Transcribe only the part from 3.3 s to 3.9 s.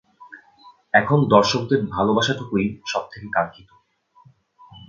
কাঙ্ক্ষিত।